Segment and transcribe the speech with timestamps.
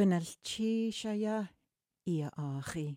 [0.00, 1.46] Gynnelchi Shaya
[2.06, 2.96] Ia Achi.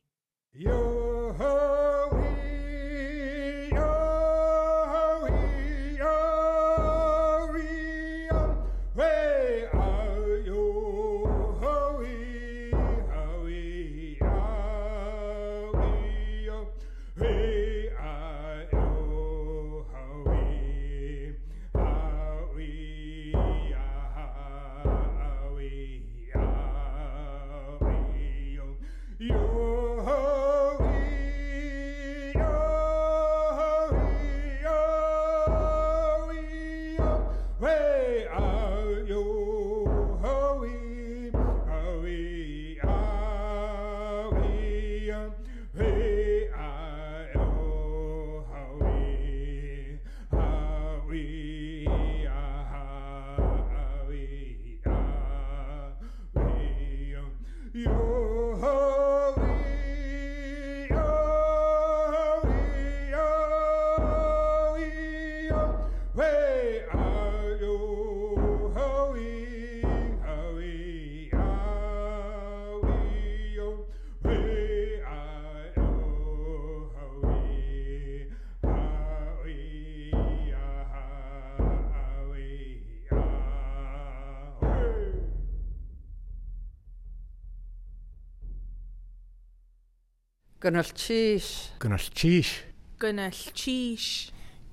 [90.64, 91.72] Gynnelchish.
[91.78, 92.62] Gunalchish.
[92.98, 94.32] Gunalchish.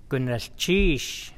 [0.08, 1.32] Gunalchish.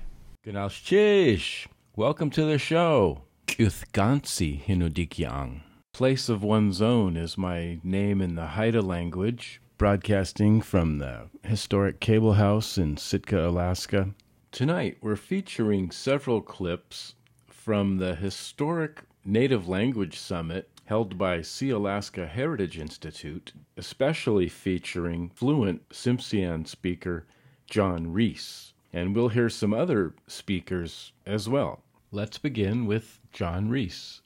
[0.44, 1.66] Gunalchish.
[1.96, 3.22] Welcome to the show.
[3.46, 5.62] Uthgansi Hinudikyang.
[5.94, 11.98] Place of one's own is my name in the Haida language, broadcasting from the historic
[12.00, 14.10] cable house in Sitka, Alaska.
[14.50, 17.14] Tonight we're featuring several clips
[17.48, 26.66] from the historic Native Language Summit held by Sealaska Heritage Institute, especially featuring fluent Tsimshian
[26.66, 27.24] speaker
[27.64, 28.74] John Reese.
[28.92, 31.80] And we'll hear some other speakers as well.
[32.10, 34.20] Let's begin with John Reese.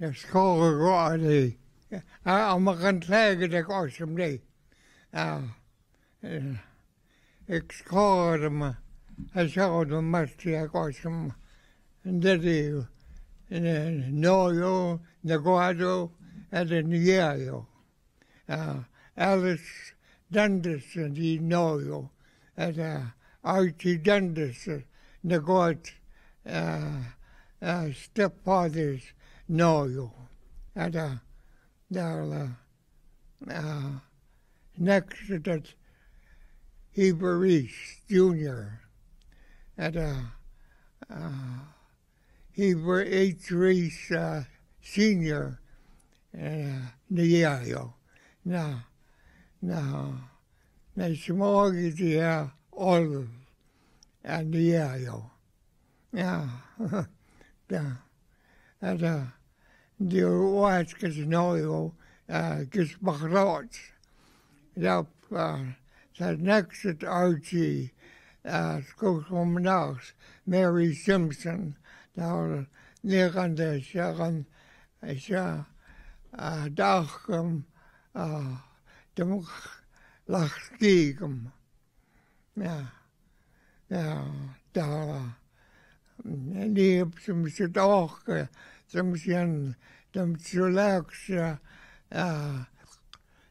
[0.00, 0.08] Om
[2.68, 4.40] ik kan zeggen dat ik awesome day.
[6.20, 6.56] Me.
[7.46, 8.38] Ik zou
[9.86, 11.30] de mast ik awesome.
[12.02, 12.42] En dat
[13.50, 16.10] is Noyo, Naguado,
[16.52, 17.66] en de Niero.
[19.16, 19.94] Alice
[20.30, 22.10] Dundas and Noyo.
[22.56, 23.06] En uh,
[23.44, 24.68] Archie Dundas,
[25.24, 25.90] Naguad,
[26.46, 26.98] uh,
[27.62, 29.02] uh, stepfathers
[29.50, 30.12] Noyo.
[30.76, 31.18] En uh,
[31.92, 32.48] daar, uh,
[33.50, 33.90] uh,
[34.78, 35.74] next to that,
[36.92, 38.80] Heber Reese Jr.
[39.76, 40.14] And uh,
[41.10, 41.58] uh,
[42.54, 43.50] Heber H.
[43.50, 44.44] Reese uh,
[44.80, 45.58] Sr.
[46.32, 47.94] Uh, Niayo.
[48.44, 48.78] Na,
[49.60, 50.12] na,
[50.94, 53.28] na uh, olive
[54.24, 55.30] and Niayo.
[56.12, 56.48] Ja,
[59.02, 59.24] uh,
[59.98, 61.92] die was Noyo,
[62.28, 63.92] uh, gesmacht.
[64.76, 65.60] Dat, uh,
[66.16, 67.92] dat next to Archie,
[68.44, 70.12] uh, schoolcommunaals,
[70.46, 71.76] Mary Simpson,
[72.14, 72.68] daar
[73.00, 74.48] liggen de zeggen,
[75.10, 75.66] ja,
[76.32, 77.66] uh, dag, um,
[78.12, 78.58] uh,
[79.12, 79.42] de
[80.24, 81.52] lag stiekem.
[82.52, 82.92] Ja,
[83.86, 84.24] ja,
[84.70, 85.38] daar,
[86.52, 88.22] en die heb ze misschien toch,
[88.86, 89.76] ze misschien,
[90.10, 92.64] de zulks, uh,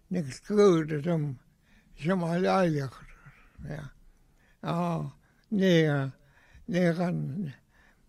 [0.07, 1.03] niks goed, dat
[1.93, 3.05] ze maar eigenlijk,
[3.67, 3.91] ja.
[4.61, 5.11] Oh,
[5.47, 6.11] nee,
[6.65, 7.53] nee, gaan,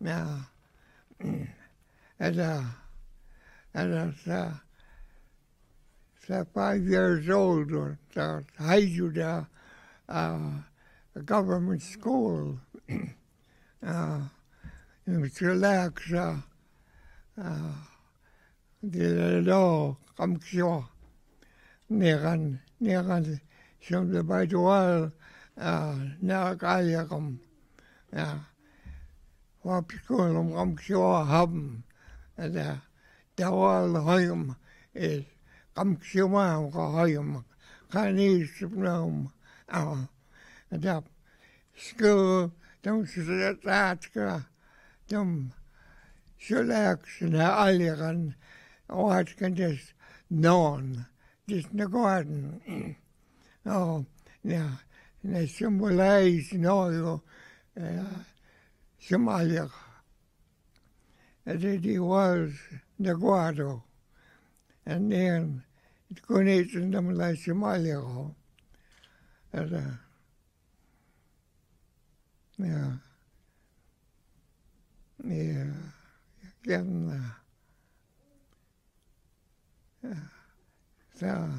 [0.00, 0.48] ja.
[1.20, 1.46] Ja.
[2.20, 2.62] And, uh,
[3.74, 4.52] and I was uh,
[6.52, 9.46] five years old or so, Haijuda,
[10.08, 10.38] uh,
[11.14, 12.58] a government school.
[13.86, 14.20] uh,
[15.06, 16.38] in relax, uh,
[17.40, 17.72] uh,
[18.82, 20.88] the law, come sure.
[21.90, 23.40] Negan, negan,
[23.80, 25.12] some the by the wall,
[25.56, 27.38] uh, negan,
[28.12, 28.38] ja.
[29.62, 31.84] Op school om om zo hebben.
[32.34, 32.78] En uh,
[33.38, 34.56] dawal hayum
[34.92, 35.24] is
[35.74, 37.44] kam ksiwam ka hayum
[37.90, 39.30] kani sipnum
[39.68, 40.08] ah
[40.74, 41.04] adap
[41.76, 42.50] school
[42.82, 44.46] dum sitatka
[45.08, 45.52] dum
[46.44, 48.34] shulaks na aligan
[48.88, 49.94] wat kan des
[50.30, 51.06] non
[51.46, 52.58] dis na garden
[53.66, 54.04] oh
[54.42, 54.66] ja
[55.22, 57.22] ne symbolize no
[59.00, 59.70] Somalia.
[61.44, 62.52] That he was
[63.00, 63.82] Naguado
[64.88, 65.62] and then
[66.10, 68.34] it couldn't them like Somalia.
[69.52, 69.80] And uh,
[72.58, 72.92] yeah
[75.24, 75.64] yeah
[76.64, 77.34] again
[80.04, 80.14] uh,
[81.18, 81.50] the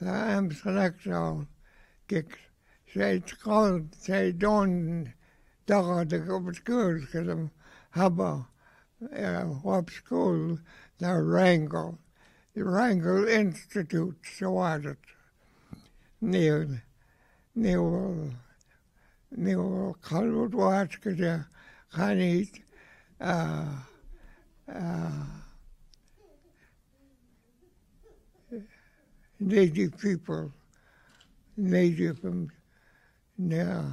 [0.00, 1.48] the Amsterdam
[2.08, 2.38] gigs
[2.84, 5.12] zij gewoon zij doen
[5.66, 7.50] Dara the Government Girls because am
[7.94, 8.46] Haba
[9.16, 9.44] uh,
[9.90, 10.58] School,
[11.00, 11.98] now Wrangell,
[12.54, 14.98] the Wrangell Institute, so on it,
[16.20, 16.82] near,
[17.54, 18.30] near,
[19.30, 21.44] near Calvert Watch, because
[21.96, 22.14] I
[29.40, 30.52] native people,
[31.56, 32.50] native, and,
[33.38, 33.92] yeah,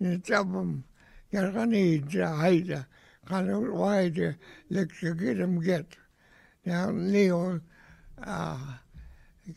[0.00, 0.84] and some
[1.33, 2.83] يرغني هيدا
[3.25, 4.35] قالوا وايد
[4.71, 5.93] لك شكلهم جت
[6.65, 7.59] يعني ليو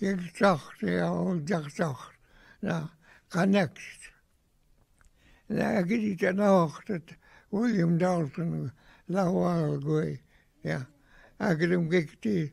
[0.00, 2.14] كيف تخت أو جخ تخت
[2.62, 2.88] لا
[3.32, 3.78] كونكت
[5.48, 6.92] لا أكيد تناخت
[7.52, 8.70] ويليام دالتون
[9.08, 10.20] لا هو الجوي
[10.64, 10.86] يا
[11.40, 12.52] أكيد جكتي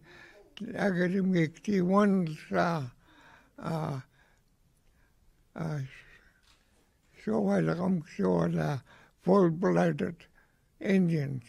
[0.62, 2.82] أكيد جكتي once uh,
[3.60, 4.00] uh,
[5.56, 5.80] uh,
[7.24, 8.50] so was I'm sure
[9.23, 10.17] the full-blooded
[10.81, 11.45] Indians.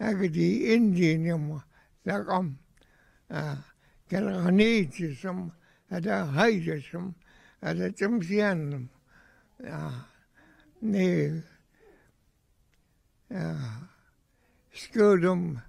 [0.00, 1.62] Agadi Indian
[2.04, 2.58] that um
[3.30, 3.56] uh,
[4.10, 5.52] Galganism
[5.90, 7.14] at a Haidism
[7.62, 8.88] at a Timsianum.
[9.66, 9.92] Uh,
[10.82, 11.42] ne
[13.34, 13.54] uh,
[14.74, 15.62] Skudum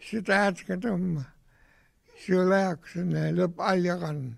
[0.00, 1.26] Sitatskatum
[2.24, 4.36] Sulax and the Lup Alyagan.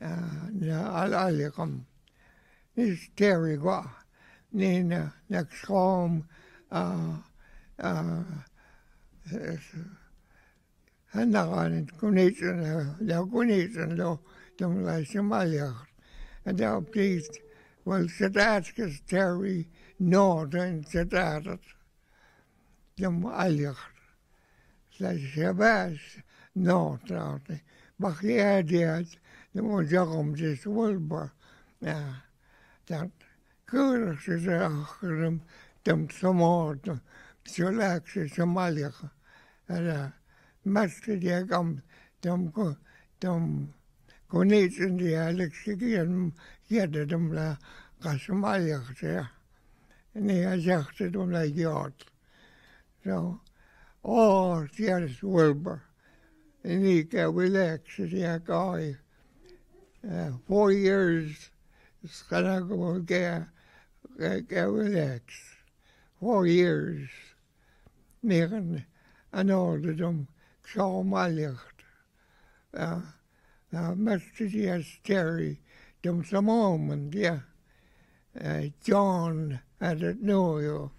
[0.00, 1.80] alaikum.
[2.76, 3.90] It's Terry Gua.
[4.52, 6.28] Then next home,
[6.70, 7.16] uh,
[7.78, 8.22] uh,
[11.16, 14.18] هنغانت كونيتن لا كونيتن لو
[14.58, 15.74] تم لا شماليا
[16.46, 17.28] هذا بليت
[17.86, 19.66] والسدات كستاري
[20.00, 21.60] نورن سدات
[22.96, 23.92] تم أليخر
[25.00, 26.18] لا شباش
[26.56, 27.40] نورن
[27.98, 29.08] بخي هاديات
[29.56, 31.32] 영원자검지 수월바
[31.84, 32.22] 야
[33.64, 34.36] 그렇게
[35.00, 35.40] 그럼
[35.82, 36.76] там само
[37.44, 38.04] человек
[38.34, 39.10] Сомалиха,
[39.68, 40.12] да,
[40.64, 41.82] мастериком,
[42.20, 42.52] там,
[43.18, 43.72] там,
[44.28, 46.34] Куницын и Алексеевен,
[46.68, 47.58] еда там на
[48.02, 49.30] Космалиях, да,
[50.14, 51.94] не азяхты там на Георг.
[53.04, 53.40] So,
[54.02, 55.80] all years Wilbur,
[56.64, 58.96] and he got relaxed, yeah, guy.
[60.10, 61.50] Uh, four years
[62.06, 63.46] Skanago ga
[64.18, 65.22] ga relax
[66.20, 67.08] four years.
[68.22, 68.84] Negen
[69.32, 70.26] en ouderdom
[70.64, 71.84] zo malicht
[72.72, 73.00] uh,
[73.72, 74.48] uh, Mr.
[74.50, 75.60] Yes Terry
[76.24, 77.40] some moment ja
[78.40, 80.90] uh, John had it know you.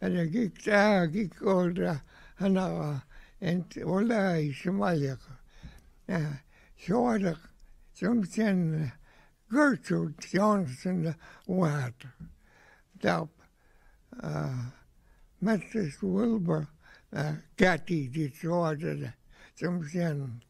[0.00, 2.00] Ik ik daar ik hoorde
[2.34, 3.04] hana
[3.38, 5.16] en wala Somalia
[6.06, 6.42] ja
[6.76, 7.53] zo had ik
[7.94, 8.36] soms
[9.48, 11.14] Gertrude Johnson
[11.46, 12.06] Watt,
[12.92, 13.28] dat
[14.24, 14.66] uh,
[15.38, 16.00] Mrs.
[16.00, 16.66] Wilbur
[17.12, 17.30] uh,
[18.34, 19.14] zorgde
[19.54, 20.42] soms in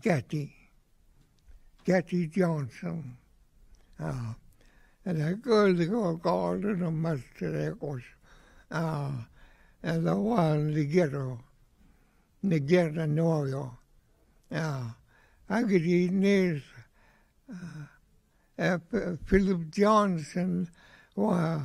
[0.00, 0.52] Cathy,
[1.84, 3.16] Cathy Johnson.
[4.00, 4.30] Uh,
[5.02, 7.76] en hij keurde ook altijd een master
[8.68, 9.14] uh,
[9.80, 11.40] en dat was de ghetto,
[12.40, 13.06] de ghetto
[15.48, 16.62] Agri near
[17.48, 20.66] uh, Philip Johnson
[21.14, 21.62] var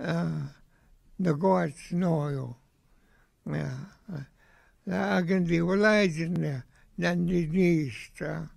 [0.00, 0.44] uh,
[1.16, 2.54] något snöjo.
[3.44, 3.70] Ja.
[4.84, 6.62] Lagen de var lägen
[6.96, 8.48] den de nysta.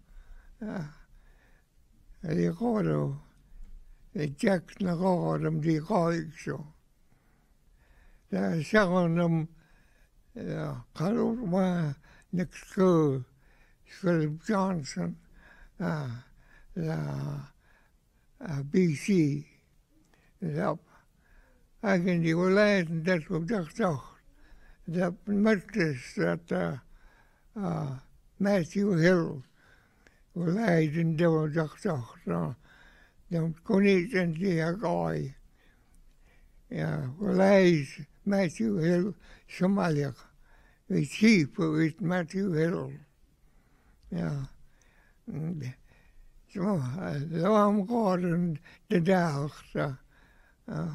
[2.21, 2.83] De går
[4.13, 6.65] de jäkna går de de går så.
[13.85, 15.17] Philip Johnson,
[15.79, 16.09] uh,
[16.75, 17.51] la
[18.41, 19.45] uh, BC,
[20.41, 20.75] la
[21.85, 24.19] Hagen die Oleiden dat op dag toch.
[24.85, 26.79] Dat merktes dat uh,
[27.57, 27.91] uh,
[28.37, 29.41] Matthew Hill
[30.33, 32.17] Oleiden dat op dag toch.
[32.23, 32.55] So,
[33.27, 35.35] dan kon niet in die gooi.
[36.67, 39.13] Ja, Oleid Matthew Hill
[39.47, 40.13] Somalia.
[40.87, 43.04] The chief was Matthew Hill.
[44.11, 45.71] Mm, ja.
[46.53, 48.57] Så, øh, så omgår den
[48.91, 49.93] det der også.
[50.67, 50.85] Ja.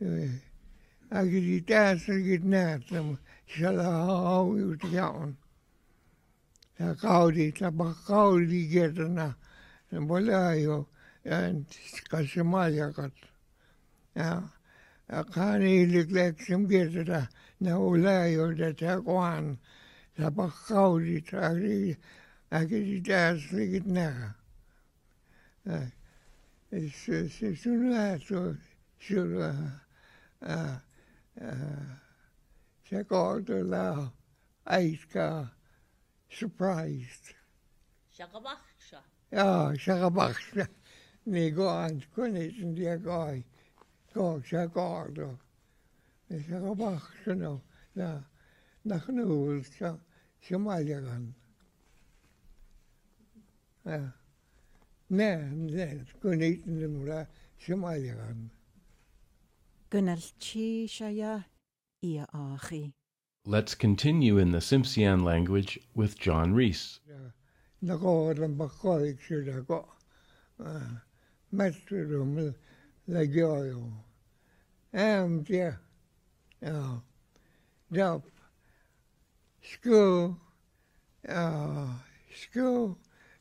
[0.00, 0.30] Øh,
[1.10, 5.36] Aktivitetsriket nat, som skal have afgivet gavn.
[6.78, 9.34] Jeg gav det, der begrav de gætterne.
[9.90, 10.84] Den var jo,
[11.24, 13.30] jeg skal se meget godt.
[14.16, 14.38] Ja.
[15.08, 17.26] Jeg kan ikke lægge som gætterne,
[17.58, 19.58] når jeg lader jo det til grøn.
[20.16, 21.94] Der begrav de, der
[22.54, 24.10] ac wedi dathlu gyda.
[26.70, 28.42] Sesiwn lat o
[29.02, 30.56] siwr a
[32.88, 34.12] se gord o law
[34.66, 35.28] ait ka
[36.30, 37.34] surprised.
[38.14, 39.02] Siagabaksha.
[39.32, 40.68] Ja, siagabaksha.
[41.26, 43.42] Ni go ant kunnit yn dia goi.
[44.14, 45.32] Go, se gord o.
[46.30, 47.54] Siagabaksha no.
[47.98, 48.18] Na,
[48.84, 51.32] nach nhw, se mael gan.
[53.84, 54.16] Ja.
[55.06, 58.50] Nee, nee, kon niet in de moeder, zo maar gaan.
[59.88, 61.46] Gunnelchi Shaya
[62.00, 62.92] Ia Achi.
[63.46, 67.00] Let's continue in the Tsimshian language with John Reese.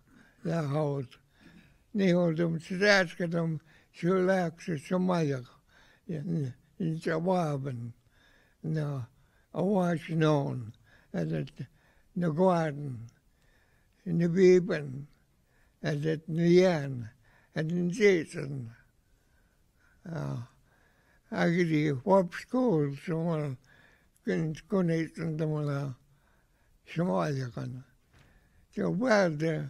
[4.99, 5.57] makkelijk.
[6.77, 7.95] In te wapen.
[8.59, 9.01] Nou,
[9.53, 10.73] I was known.
[11.09, 11.51] En het,
[12.11, 13.07] de garden.
[14.03, 15.09] In de beben.
[15.79, 17.07] En het nyan.
[17.51, 18.75] En in zeten.
[20.03, 20.49] Ja.
[21.29, 23.55] Eigenlijk op school, zomaar.
[24.21, 25.97] Kun kon niet in de mala.
[26.83, 27.83] Somalia kan.
[28.69, 29.69] Zo waarde.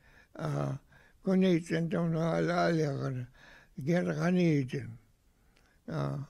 [0.41, 0.73] gik die Saddam, dan uh,
[1.21, 3.27] kon niet en dan alle
[3.83, 4.99] Get gaan eten.
[5.85, 6.29] Ja.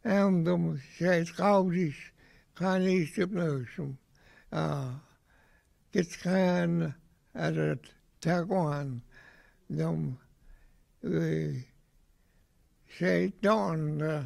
[0.00, 2.12] En dan zei het goudjes,
[2.52, 3.78] ga niet op neus.
[4.50, 5.00] Ja.
[5.90, 6.96] Get gaan
[7.32, 9.02] uit het Taiwan.
[9.66, 10.18] Dan
[11.00, 11.62] uh,
[12.86, 14.24] zei dan, uh,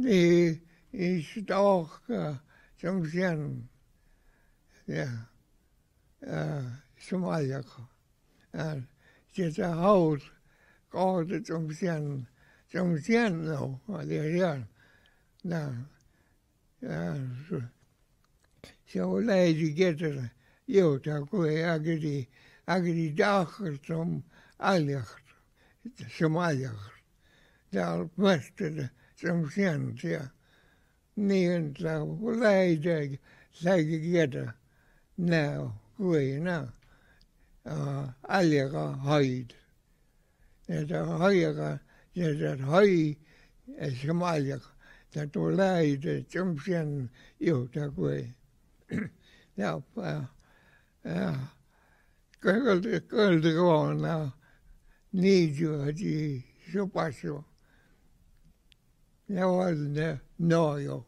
[0.00, 2.36] die is het ook uh,
[2.74, 3.38] soms ja,
[4.84, 5.28] ja,
[6.20, 6.64] uh,
[6.96, 7.62] Somalia.
[8.50, 8.88] En
[9.30, 10.32] zit de hout,
[10.88, 12.28] altijd om zijn,
[12.72, 14.68] om zijn nou, wat je ja.
[15.42, 15.74] Nou,
[16.78, 17.16] ja,
[17.48, 17.60] zo.
[18.84, 20.32] Zo leid je er,
[20.64, 22.28] jo, daar kon je agri,
[22.64, 24.24] agri dagen om
[24.56, 25.22] aljacht,
[26.08, 26.72] Somalia.
[27.68, 28.90] Daar beste,
[29.22, 30.32] som zijn, ja.
[31.14, 32.82] Niet zo leid,
[33.58, 34.52] leid je
[35.14, 36.66] nou, goeie, nou.
[37.64, 39.54] Uh, aljaga haid.
[40.66, 43.18] Dat haiga, dat hai,
[43.78, 44.60] Somalia.
[45.10, 48.34] Dat leid, som zijn, jo, daar goeie.
[49.54, 50.30] Ja, ja,
[51.02, 51.52] ja.
[52.38, 54.00] Kölde, kölde gewoon,
[59.28, 60.22] That wasn't there.
[60.38, 61.04] No.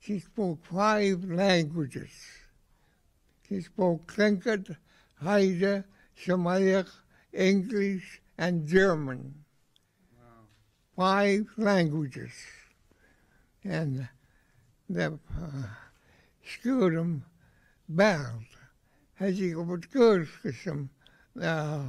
[0.00, 2.10] She, spoke five languages.
[3.48, 4.76] She spoke Tlingit,
[5.22, 5.84] Haida,
[6.16, 6.90] Sm'algyax,
[7.32, 9.34] English, and German.
[10.96, 12.32] Five languages.
[13.64, 14.08] And
[14.88, 15.62] the uh,
[16.44, 17.20] school
[17.88, 18.42] belt.
[19.14, 20.90] Had je op het keursgesem,
[21.34, 21.84] uh.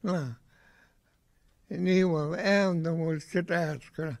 [0.00, 0.34] Nou,
[1.66, 4.18] Ni wel aan dan wordt het uitgekomen.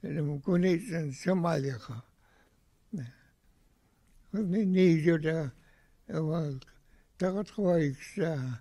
[0.00, 2.04] En dan kon ik in Somalië gaan.
[4.30, 5.50] Niet zo dat.
[7.20, 8.60] تقطعوا يكسا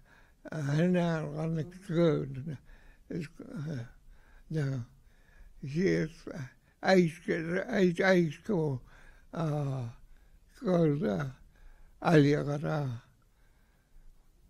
[0.54, 2.58] هنا غنك تقول
[4.52, 4.82] ده
[5.64, 6.12] جيت
[6.84, 8.80] عيش عيش عيش كو
[10.60, 11.28] كل
[12.02, 13.00] علي غرا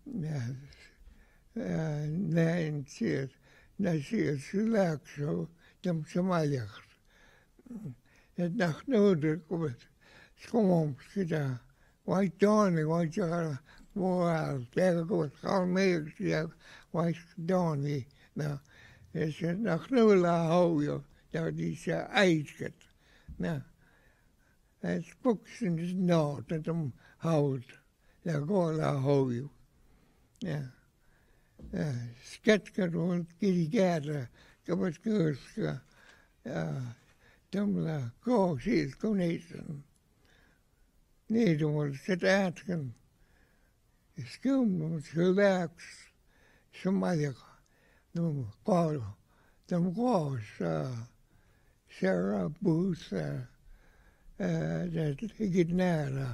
[0.06, 0.56] نعم
[2.34, 2.84] نعم
[3.80, 5.44] נשאיר שלה עכשיו
[5.86, 6.82] גם שמה יחד.
[8.38, 9.36] התנחנו את זה,
[10.42, 11.54] סכום פשיטה.
[12.06, 13.60] Wij doen, white zeggen,
[13.92, 16.52] wow, tegen het gaan meer zeggen,
[16.90, 18.06] wij doen niet.
[18.32, 18.58] Nou,
[19.10, 19.88] is het nog
[20.26, 22.74] houden, dat is je eigen.
[23.36, 23.60] Nou,
[24.78, 25.96] het spookt in het
[26.46, 27.80] dat hem houdt,
[28.22, 29.50] dat gaat houden.
[30.38, 30.78] Ja.
[32.34, 34.26] skatkarol kirikäällä,
[34.66, 35.76] kapat kõõska
[36.44, 36.64] ja
[37.52, 39.82] tõmbla koo siit, kui neid on.
[41.30, 42.88] Neid on mul seda jätkun.
[44.16, 45.88] Siis kõmbunud hüveks,
[46.74, 47.50] siis ma ei tea,
[48.18, 48.24] no
[48.66, 49.04] kaalu,
[49.66, 50.50] ta on koos,
[51.98, 53.06] seal puhus,
[54.36, 56.30] ta tegid näela,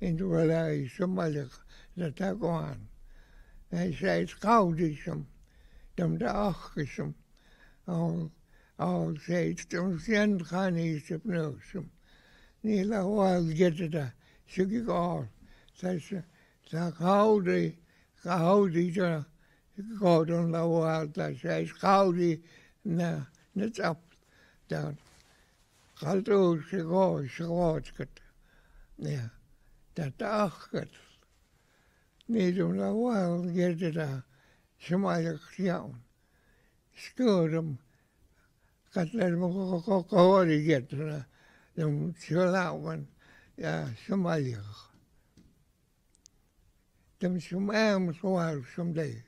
[0.00, 1.42] ole, siis ma ei
[2.16, 2.88] tea, ta.
[3.68, 5.18] Hij zei het goudism,
[5.94, 7.10] dan de achism,
[7.84, 8.32] al,
[8.76, 11.90] al zei het om zijn gaan is op neusum.
[12.60, 15.28] Niet la wal gette da, zeg ik al.
[15.72, 16.22] Zei ze,
[16.60, 17.76] ze gouden,
[18.14, 19.24] gouden, ze
[19.98, 22.44] gouden la wal, dat zei het gouden,
[22.82, 24.00] na, net op,
[24.66, 24.96] dan.
[25.94, 27.82] Gaat ook, ze gooi, ze gooi,
[28.94, 29.32] ja,
[29.92, 30.80] dat achit.
[30.80, 31.07] niet
[32.28, 34.08] meidumla wael gerdida
[34.84, 35.96] simaidach iawn.
[37.02, 37.76] Sgwrm
[38.94, 41.22] gadler mw gogor i gerdida
[41.74, 43.06] ddim siolawan
[43.56, 44.84] ia simaidach.
[47.18, 49.24] Dim simaem swael simaidach.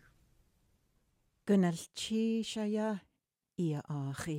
[1.47, 2.95] Gynnal ti siaia
[3.59, 4.39] i a achi.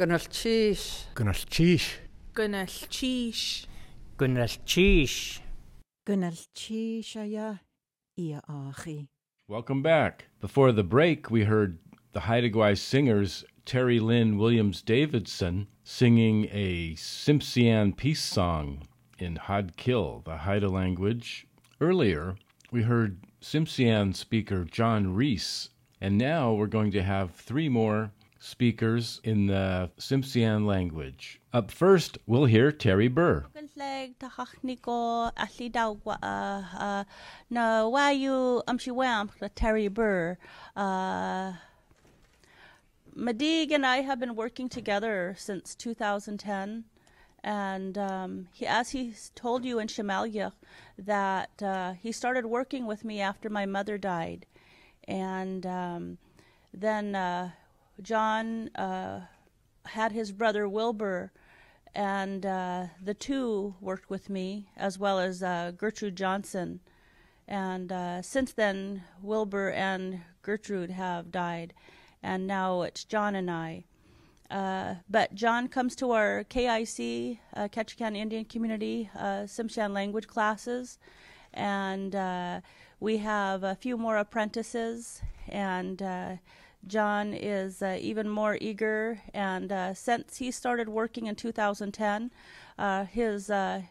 [0.00, 1.12] Gunalchish.
[1.14, 1.96] Gunalchish.
[2.32, 3.66] Gunalchish.
[4.16, 5.40] Gunalchish.
[6.08, 7.60] Gunalchi Shaya
[8.18, 9.08] Ia Achi.
[9.46, 10.28] Welcome back.
[10.40, 11.80] Before the break, we heard
[12.12, 19.76] the Haida Gwaii singers Terry Lynn Williams Davidson singing a Tsimshian peace song in Xaad
[19.76, 21.46] Kil, the Haida language.
[21.78, 22.36] Earlier,
[22.72, 25.68] we heard Tsimshian speaker John Reese,
[26.00, 31.40] and now we're going to have three more speakers in the Tsimshian language.
[31.52, 33.44] Up first, we'll hear Terry Burr.
[35.36, 37.04] Asli daw uh
[37.50, 37.86] na
[39.54, 40.36] Terry Burr.
[40.74, 41.52] Uh
[43.16, 46.84] Madig and I have been working together since 2010.
[47.42, 50.52] And um, he, as he told you in Sm'algyax,
[50.98, 54.46] that uh, he started working with me after my mother died.
[55.08, 56.18] And um,
[56.72, 57.50] then uh,
[58.02, 59.20] John uh,
[59.86, 61.32] had his brother Wilbur,
[61.94, 66.80] and uh, the two worked with me, as well as uh, Gertrude Johnson.
[67.48, 71.74] And uh, since then, Wilbur and Gertrude have died,
[72.22, 73.84] and now it's John and I.
[74.50, 80.98] Uh, but John comes to our KIC, uh, Ketchikan Indian Community, uh, Tsimshian language classes,
[81.54, 82.14] and
[82.98, 86.02] we have a few more apprentices, and
[86.86, 89.20] John is uh, even more eager.
[89.34, 92.30] And uh, since he started working in 2010,
[92.78, 93.82] uh, his uh,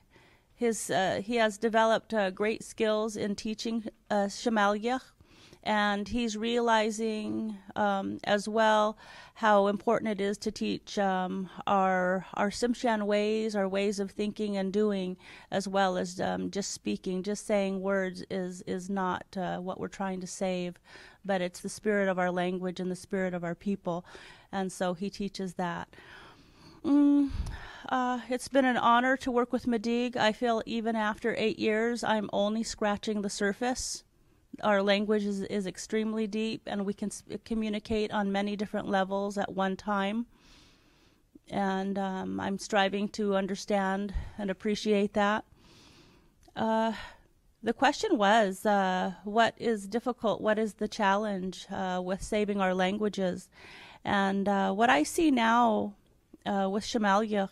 [0.54, 4.28] his uh, he has developed uh, great skills in teaching uh,
[5.64, 8.98] and he's realizing um, as well
[9.36, 14.58] how important it is to teach um, our our Tsimshian ways, our ways of thinking
[14.58, 15.18] and doing,
[15.52, 17.24] as well as um, just speaking.
[17.24, 20.80] Just saying words is is not uh, what we're trying to save,
[21.26, 24.06] but it's the spirit of our language and the spirit of our people,
[24.52, 25.88] and so he teaches that.
[26.84, 27.30] Mm,
[27.90, 30.16] uh, it's been an honor to work with Madig.
[30.16, 34.04] I feel even after eight years, I'm only scratching the surface.
[34.64, 37.12] Our language is, is extremely deep, and we can
[37.46, 40.26] communicate on many different levels at one time.
[41.50, 45.46] And um, I'm striving to understand and appreciate that.
[46.56, 46.94] Uh,
[47.62, 50.42] the question was uh, what is difficult?
[50.42, 53.50] What is the challenge uh, with saving our languages?
[54.06, 55.96] And uh, what I see now
[56.46, 57.50] uh, with Sm'algyax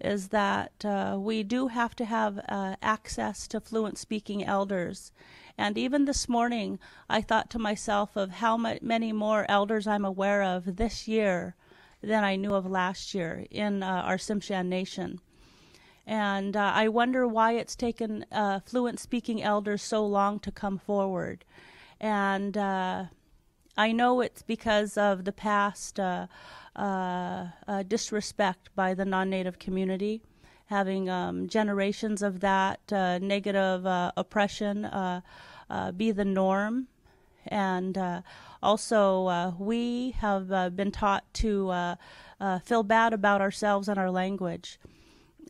[0.00, 5.10] is that uh, we do have to have uh, access to fluent speaking elders.
[5.56, 6.78] And even this morning,
[7.10, 11.56] I thought to myself of how many more elders I'm aware of this year
[12.00, 15.20] than I knew of last year in our Tsimshian nation.
[16.08, 20.78] And uh, I wonder why it's taken uh, fluent speaking elders so long to come
[20.78, 21.44] forward.
[22.00, 23.04] And uh,
[23.76, 26.28] I know it's because of the past uh,
[26.74, 30.22] uh, uh, disrespect by the non native community,
[30.66, 33.84] having um, generations of that negative
[34.16, 34.88] oppression
[35.94, 36.88] be the norm.
[37.46, 38.22] And
[38.62, 41.96] also, we have been taught to
[42.64, 44.78] feel bad about ourselves and our language.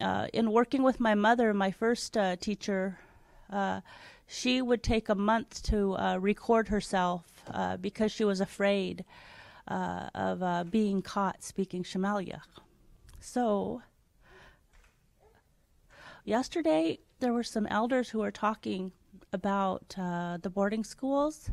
[0.00, 2.98] Uh, in working with my mother, my first uh, teacher,
[3.52, 3.80] uh,
[4.26, 9.04] she would take a month to uh, record herself uh, because she was afraid
[9.66, 12.42] uh, of being caught speaking Sm'algyax.
[13.20, 13.82] So,
[16.24, 18.92] yesterday there were some elders who were talking
[19.32, 21.50] about the boarding schools,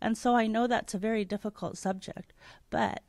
[0.00, 2.32] and so I know that's a very difficult subject,
[2.70, 3.02] but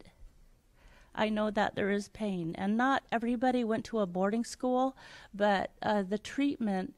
[1.17, 4.95] I know that there is pain, and not everybody went to a boarding school,
[5.33, 6.93] but uh, the treatment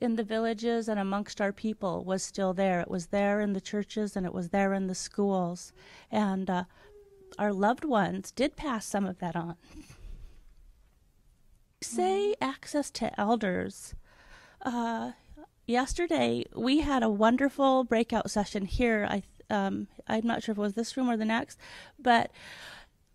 [0.00, 2.80] in the villages and amongst our people was still there.
[2.80, 5.72] It was there in the churches and it was there in the schools.
[6.10, 6.64] And uh,
[7.38, 9.56] our loved ones did pass some of that on.
[11.80, 13.94] say access to elders.
[14.62, 15.12] Uh,
[15.66, 19.06] yesterday we had a wonderful breakout session here.
[19.08, 21.58] I um, I'm not sure if it was this room or the next,
[21.98, 22.30] but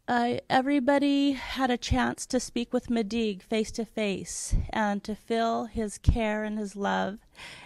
[0.10, 5.65] uh, everybody had a chance to speak with Madig face to face and to feel
[5.65, 7.19] his care and his love,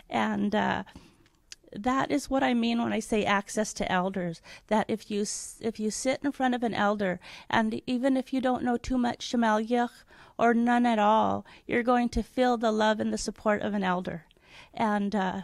[0.10, 0.84] and uh,
[1.72, 4.42] that is what I mean when I say access to elders.
[4.68, 5.22] That if you
[5.62, 8.98] if you sit in front of an elder, and even if you don't know too
[8.98, 10.04] much Sm'algyax
[10.38, 13.86] or none at all, you're going to feel the love and the support of an
[13.86, 14.26] elder.
[14.74, 15.42] And uh,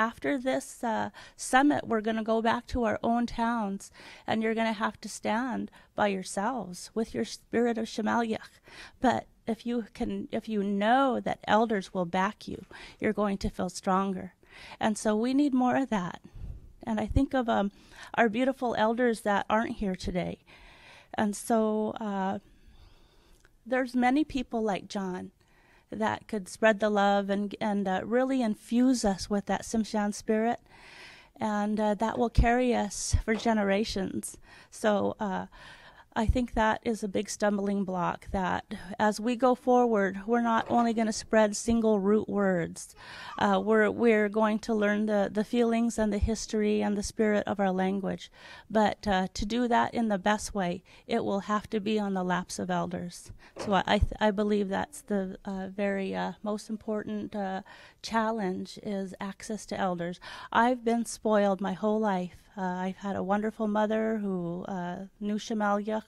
[0.00, 3.92] after this uh, summit, we're going to go back to our own towns,
[4.26, 8.48] and you're going to have to stand by yourselves with your spirit of Sm'algyax.
[9.02, 12.64] But if you can, if you know that elders will back you,
[12.98, 14.32] you're going to feel stronger.
[14.80, 16.22] And so we need more of that.
[16.82, 17.70] And I think of um,
[18.14, 20.38] our beautiful elders that aren't here today.
[21.12, 22.38] And so uh,
[23.66, 25.32] there's many people like John
[25.90, 30.60] that could spread the love and and uh, really infuse us with that Tsimshian spirit,
[31.38, 34.36] and uh, that will carry us for generations.
[34.70, 35.16] So.
[36.16, 38.64] I think that is a big stumbling block that
[38.98, 42.96] as we go forward, we're not only going to spread single root words,
[43.38, 47.44] uh, we're, we're going to learn the, the feelings and the history and the spirit
[47.46, 48.30] of our language.
[48.68, 52.14] But uh, to do that in the best way, it will have to be on
[52.14, 53.30] the laps of elders.
[53.58, 57.62] So I, I, I believe that's the uh, very uh, most important uh,
[58.02, 60.18] challenge is access to elders.
[60.52, 62.49] I've been spoiled my whole life.
[62.60, 66.02] Uh, I've had a wonderful mother who uh, knew Sm'algyax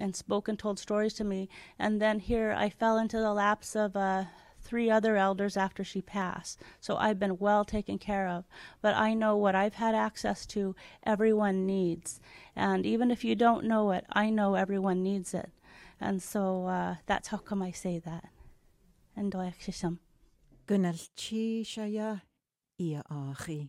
[0.00, 1.50] and spoke and told stories to me.
[1.78, 4.24] And then here I fell into the laps of uh,
[4.62, 6.62] three other elders after she passed.
[6.80, 8.46] So I've been well taken care of.
[8.80, 12.18] But I know what I've had access to, everyone needs.
[12.56, 15.50] And even if you don't know it, I know everyone needs it.
[16.00, 18.30] And so uh, that's how come I say that.
[19.14, 19.98] And do Doyakshisham.
[20.66, 22.22] Gunnelchi Shaya
[22.80, 23.68] Ia Achi.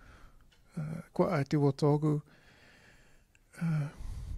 [1.13, 2.21] Kwa di wil togu.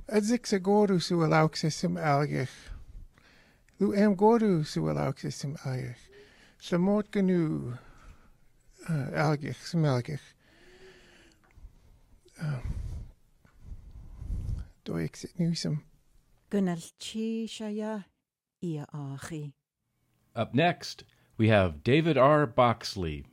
[0.07, 2.49] Adzik sa goru su alauxisum algich.
[3.79, 6.09] Lu am goru su alauxisum algich.
[6.59, 7.77] Samot gnu
[8.89, 10.21] uh, algich smelgich.
[12.41, 12.59] Uh,
[14.85, 15.81] Doik sit nusum.
[16.51, 18.03] Gunnelchi Shaya
[18.61, 19.53] Ia Achi.
[20.35, 21.03] Up next,
[21.37, 22.45] we have David R.
[22.45, 23.25] Boxley.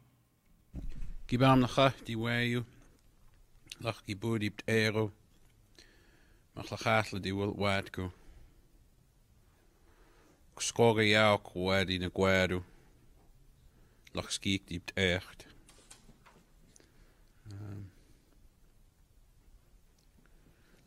[1.27, 2.65] Gibam nacha di wayu.
[3.83, 5.05] nach gi budi ero
[6.55, 8.07] mach la chatle di wil wad go
[10.69, 12.59] skoge ja ook waad in gwadu
[14.17, 15.41] lach skiek diept echt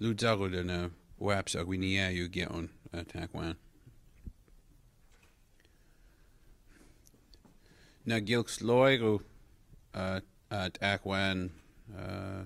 [0.04, 0.78] Lw darwyd yn y
[1.24, 3.36] waps ag wyni e yw gewn y tag.
[8.04, 9.14] Na gilks loer yw
[9.96, 10.20] uh,
[10.52, 11.46] at Akwan
[11.96, 12.44] uh,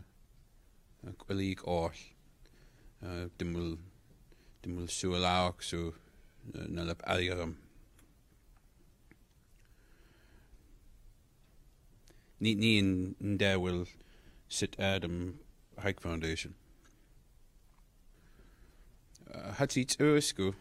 [1.14, 1.92] Quillig Oll.
[3.04, 3.78] Uh, Dimul
[4.64, 5.94] Dimul Sualauk su
[6.54, 7.56] Nalap Aliaram
[12.40, 13.86] Ni ni in there will
[14.48, 15.40] sit Adam
[15.80, 16.54] Hike Foundation.
[19.34, 20.54] Uh, hat sie tsösku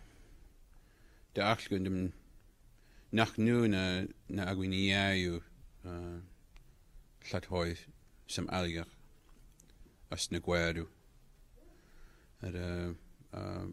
[1.34, 2.12] de achgundum
[3.12, 5.42] nach nu na na agwiniayu
[5.84, 6.18] uh,
[7.30, 7.76] lladhoi
[8.26, 8.95] sam aliach
[10.10, 10.86] as na gwerw.
[12.42, 12.92] Ar uh,
[13.32, 13.66] uh,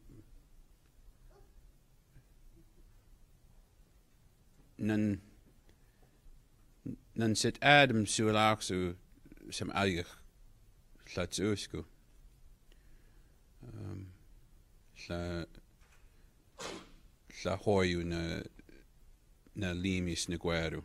[4.78, 5.22] nan
[7.16, 8.96] nan sit Adam sualach su
[9.52, 10.12] sam aliach
[11.14, 11.86] llad usgu.
[13.64, 14.08] Um,
[15.06, 15.46] lla
[17.44, 18.22] lla hoiw na
[19.56, 20.82] na limis na gwerw.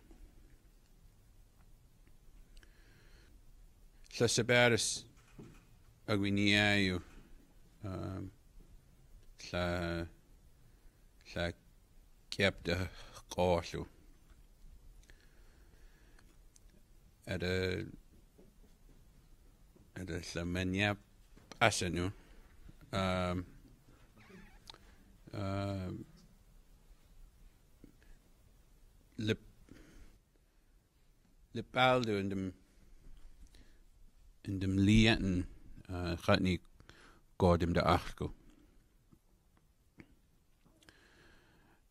[4.18, 5.07] Lla sabaris
[6.08, 6.96] ag wi ni aiw
[7.88, 8.24] um,
[9.44, 9.64] lla
[12.32, 12.76] ciap dy
[13.34, 13.82] gollw
[17.34, 17.58] ar y
[20.00, 20.98] ar y lla myniap
[21.68, 22.08] asa nhw
[23.02, 23.44] um,
[25.42, 26.00] um,
[29.28, 29.34] le
[31.52, 32.32] le baldu in
[35.90, 36.60] uh, gaat niet
[37.36, 38.32] god im de acht go.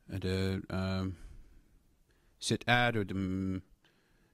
[0.06, 1.18] En de um,
[2.38, 3.64] sit ado dem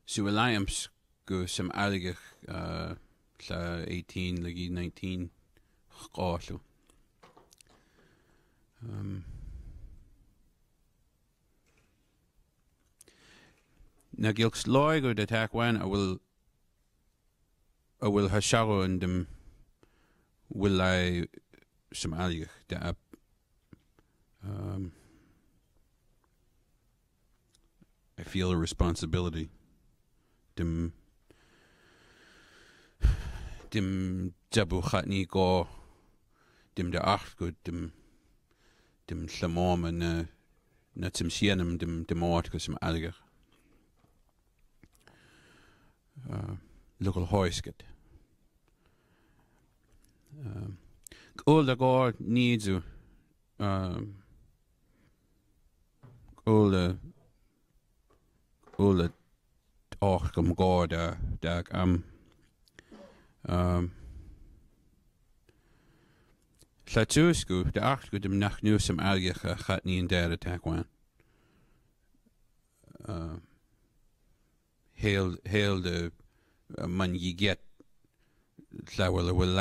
[0.05, 0.89] su alliance
[1.25, 2.91] go sem algach uh,
[3.47, 5.31] la 18 legi 19
[5.89, 6.59] gqallu.
[8.83, 9.25] Um,
[14.09, 16.19] na gilks loigo de takwan a will
[18.01, 19.27] a will ha shago in dem
[20.49, 21.25] will I
[21.93, 22.97] some algach de ap
[24.43, 24.91] um,
[28.17, 29.49] I feel a responsibility.
[30.55, 30.93] Dim
[33.71, 35.67] dim jabu chatni go
[36.75, 37.91] dim de acht go dim
[39.07, 40.25] dim llamom na
[40.95, 43.15] na tim sienam dim dim ort go some algach
[46.31, 46.55] uh,
[46.99, 47.81] local hoisket
[50.45, 50.77] um,
[51.65, 52.83] the god needs you
[53.59, 54.15] um,
[56.45, 56.97] all the
[58.77, 59.09] all the
[59.99, 62.03] och god da dag um
[66.93, 70.85] Llatúsgu de acht go dem nach sem algecha chat ní an deire taháin.
[73.07, 73.37] Uh,
[75.01, 76.11] héal héal de
[76.77, 77.59] uh, man yi get
[78.97, 79.55] llawel a bhfuil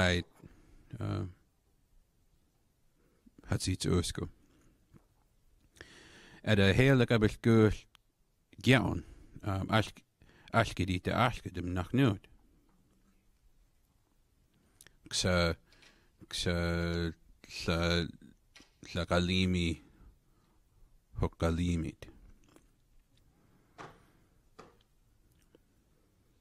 [1.01, 1.27] äh,
[3.47, 4.29] hat siit ösko.
[6.43, 7.75] Er det hela gabbel göl
[8.63, 9.05] gjaun,
[9.43, 10.03] um, ähm, alk,
[10.53, 12.29] alke dit de alke dem nach nöd.
[15.13, 15.55] Xa,
[16.33, 16.57] xa,
[17.67, 17.79] la,
[18.95, 19.83] la galimi,
[21.21, 22.09] hok galimit.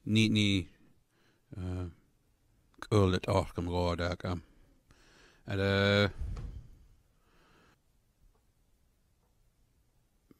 [0.04, 0.68] Ni, ni,
[1.56, 1.86] uh,
[2.92, 4.42] ag am.
[5.44, 6.08] Er uh,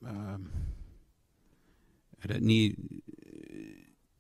[0.00, 0.50] um,
[2.22, 2.74] er ní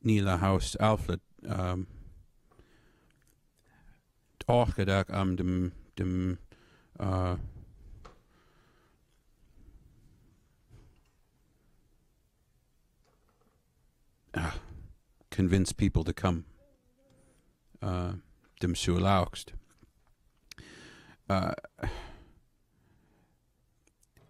[0.00, 1.86] ní le house Alfred um,
[4.48, 6.38] áchaach am dem dem
[7.00, 7.36] uh,
[14.36, 14.56] uh,
[15.30, 16.44] convince people to come
[17.82, 18.12] uh,
[18.62, 19.52] dim siŵr lawgst.
[21.28, 21.54] Uh,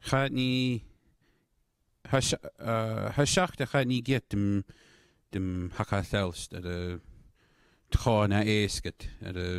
[0.08, 0.82] chad ni...
[2.12, 4.64] Hysiach da chad ni gyd dim,
[5.32, 6.80] dim haca thelst ar y
[7.92, 9.52] tchon a eisgyd ar y...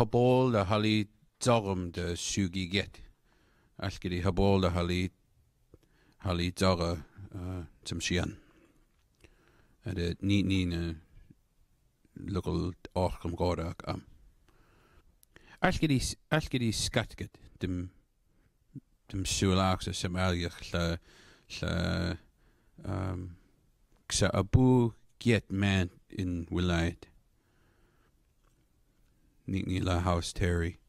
[0.00, 1.08] Hobol da hali
[1.44, 3.02] zorym da siwgi gyd.
[3.78, 5.02] All gyda hobol da hali
[6.24, 6.94] hali zora
[7.34, 8.39] uh, tym sian.
[9.84, 10.94] A de ní ní na
[12.16, 14.04] lugel ochgam góach am.
[15.62, 17.90] Algid í skatgad dim
[19.08, 20.98] dim siúlaach a sem algach le
[21.60, 21.72] le
[22.84, 23.36] um,
[24.10, 27.06] sa abu get man in wilaid.
[29.48, 30.80] Ní ní le house Terry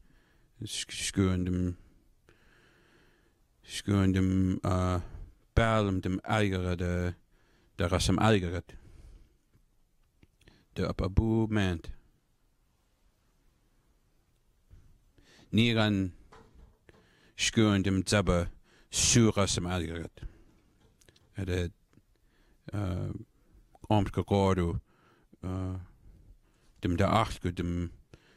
[0.66, 1.76] skuin dem
[3.64, 5.00] skuin dem uh,
[5.54, 7.14] ballm dem eigere de
[7.78, 8.18] de ras sem
[10.72, 10.76] eigeret.
[10.76, 11.90] De op abu mant.
[15.50, 16.12] Ní an
[17.36, 18.50] skuin dem zabbe
[18.90, 20.26] sura sem eigeret.
[21.34, 21.70] Er de
[22.74, 23.10] uh,
[23.88, 24.78] omske gordu
[25.42, 25.74] uh,
[26.82, 27.92] dem de acht go dem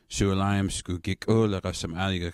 [0.08, 2.34] suúlaim go gig óla a sem aige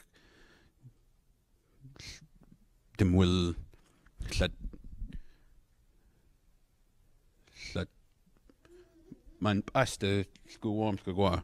[2.99, 3.15] dem
[9.41, 10.07] man päästä
[10.49, 11.41] skuomska kua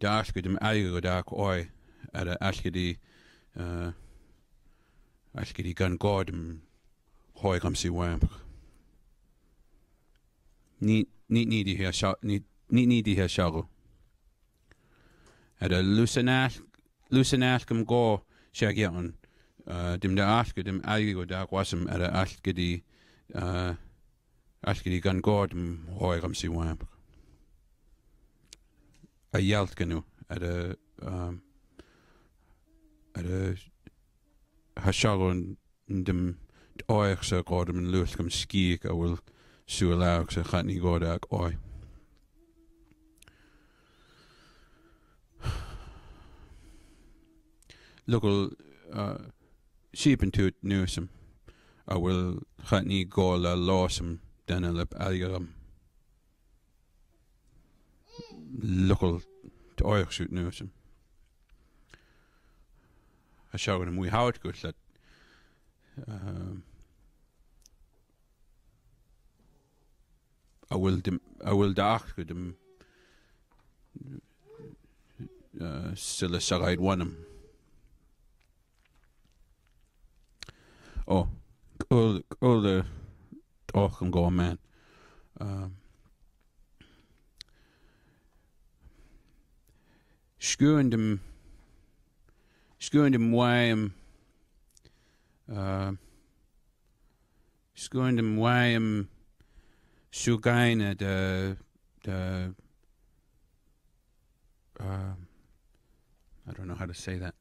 [0.00, 1.66] daske dem aigu dak oi
[2.12, 2.98] ada askedi
[3.56, 3.92] uh,
[5.34, 6.60] askedi gan godem
[7.42, 8.24] hoikam si wamp
[10.80, 13.66] ni ni ni di her shot ni ni ni di her shago
[15.60, 16.62] ada lusenask
[17.10, 19.14] lusenaskum go shagion
[19.66, 22.82] uh, dem der aske dem aigu dak wasem ada askedi
[23.34, 23.74] uh,
[24.62, 26.84] аллиган гоодм оигам сиуаап
[29.32, 30.76] аялткану ара
[33.14, 33.56] ара
[34.76, 35.56] хашалон
[35.88, 36.36] дим
[36.88, 39.18] оигса гоодм ин луулкам скиик ауил
[39.66, 41.56] суалаакса хатни гоодаак ой
[48.06, 48.50] Local
[48.92, 49.18] uh,
[49.94, 51.10] sheep and toot newsome.
[51.86, 54.18] I will chutney gola lawsome
[54.50, 55.48] lásim denna le aigem
[58.88, 59.22] luchail
[59.82, 60.70] áochsút nuam.
[63.52, 64.74] A segan na mú háid go le
[66.06, 66.62] um,
[70.70, 72.56] a bhfuil dim- a bhfuil daach go dim
[75.60, 77.14] uh, sile sagaid bhainam.
[81.06, 81.26] Ó
[82.40, 82.99] ó le
[83.74, 84.58] ách an gá man.
[85.40, 85.76] Um,
[90.38, 91.20] Scuúin dem
[92.78, 93.92] Scuúin dem waim
[95.48, 95.92] uh,
[97.76, 99.08] Scuúin dem waim
[100.10, 101.56] siúgaine de
[102.02, 102.54] de
[104.80, 105.14] uh,
[106.48, 107.34] I don't know how to say that.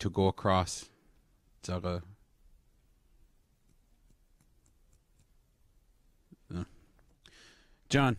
[0.00, 0.86] To go across.
[1.64, 2.02] Zaga.
[7.96, 8.14] John.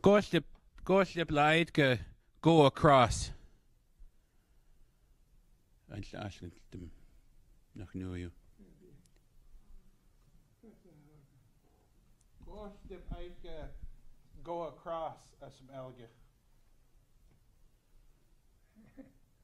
[0.00, 0.46] Goslip
[0.82, 1.98] Goslip lied go
[2.40, 3.30] go across.
[5.92, 6.90] Ein Ashley dem
[7.74, 8.30] nach nu you.
[12.46, 13.68] Goslip Eike
[14.42, 16.08] go across as some alga.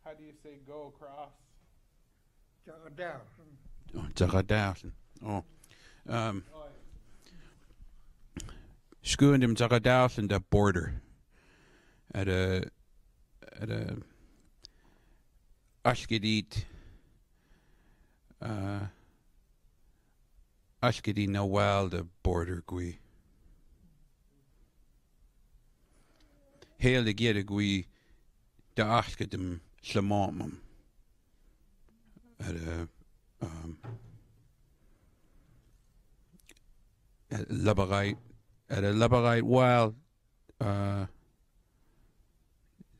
[0.05, 1.33] How do you say go across?
[2.65, 3.21] Teach down.
[3.95, 4.93] Oh, Zaga Dawson.
[5.23, 5.45] Oh.
[6.09, 6.45] Um
[9.11, 11.03] Scuúin dem Zaga Dawson the border
[12.15, 12.71] at a
[13.61, 13.97] at a
[15.85, 16.65] Ashkedit
[18.41, 18.87] uh
[20.81, 23.01] Ashkedi Noel the border gui.
[26.79, 27.89] Heel de gere gui
[28.77, 30.59] de Ashkedem Shamamum
[32.39, 32.89] at a
[33.43, 33.77] um
[37.33, 38.30] at Labarite
[38.71, 39.97] at a Labarite wild
[40.61, 41.07] uh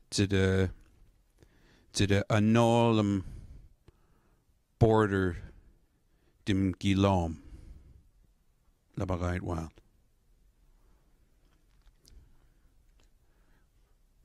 [0.09, 0.69] to the
[1.93, 3.23] to the Anolum
[4.79, 5.37] border
[6.43, 7.37] dim Gilom
[8.99, 9.71] Labarite wild.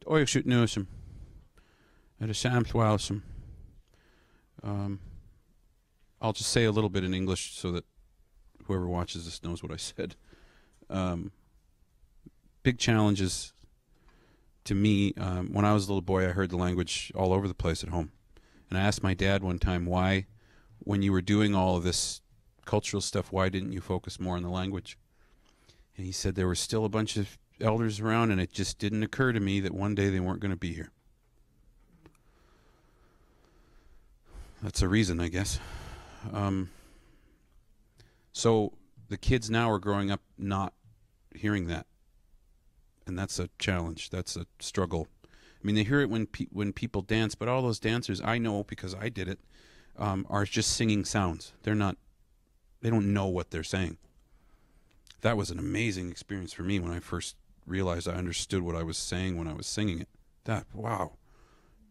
[0.07, 0.87] Oig shoot newsum
[2.21, 3.23] at a Sam's Wilsum.
[4.63, 4.99] Um
[6.21, 7.85] I'll just say a little bit in English so that
[8.65, 10.17] whoever watches this knows what I said.
[10.89, 11.33] Um,
[12.63, 13.53] big challenges
[14.65, 15.15] to me.
[15.19, 17.83] Um, when I was a little boy, I heard the language all over the place
[17.83, 18.13] at home.
[18.69, 20.27] And I asked my dad one time why,
[20.81, 22.21] when you were doing all of this
[22.65, 24.99] cultural stuff, why didn't you focus more on the language?
[25.97, 29.03] And he said there were still a bunch of elders around, and it just didn't
[29.03, 30.91] occur to me that one day they weren't going to be here.
[34.63, 35.61] That's a reason, I guess.
[36.33, 36.71] Um,
[38.33, 38.73] so
[39.09, 40.75] the kids now are growing up not
[41.39, 41.87] hearing that,
[43.07, 44.11] and that's a challenge.
[44.11, 45.09] That's a struggle.
[45.25, 48.39] I mean, they hear it when pe- when people dance, but all those dancers I
[48.39, 49.41] know because I did it
[49.99, 51.53] um, are just singing sounds.
[51.63, 51.97] They're not.
[52.83, 53.97] They don't know what they're saying.
[55.23, 58.83] That was an amazing experience for me when I first realized I understood what I
[58.83, 60.09] was saying when I was singing it.
[60.45, 61.13] That wow,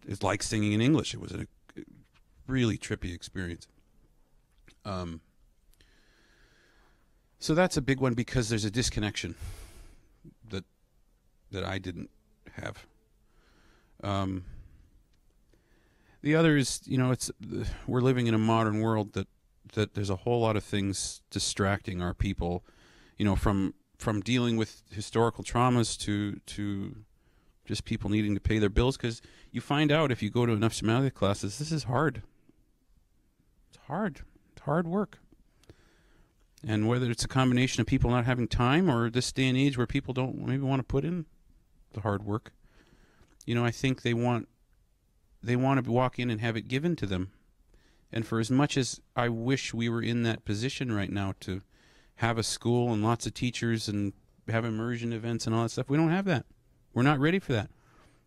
[0.08, 1.14] it's like singing in English.
[1.14, 1.48] It was a
[2.48, 3.68] really trippy experience.
[4.86, 5.22] Um,
[7.46, 9.36] so that's a big one because there's a disconnection
[10.50, 10.64] that
[11.52, 12.10] that I didn't
[12.54, 12.88] have.
[14.04, 14.46] Um,
[16.24, 17.30] the other is, you know, it's
[17.86, 19.28] we're living in a modern world that
[19.74, 22.64] that there's a whole lot of things distracting our people,
[23.16, 26.96] you know, from from dealing with historical traumas to to
[27.64, 29.22] just people needing to pay their bills because
[29.52, 32.24] you find out if you go to enough somatic classes, this is hard.
[33.70, 34.22] It's hard.
[34.54, 35.20] It's hard work.
[36.68, 39.78] And whether it's a combination of people not having time or this day and age
[39.78, 41.26] where people don't maybe want to put in
[41.93, 42.51] the hard work,
[43.45, 44.47] you know, I think they want
[45.43, 47.32] they want to walk in and have it given to them.
[48.11, 51.61] And for as much as I wish we were in that position right now to
[52.16, 54.13] have a school and lots of teachers and
[54.47, 56.45] have immersion events and all that stuff, we don't have that.
[56.93, 57.70] We're not ready for that.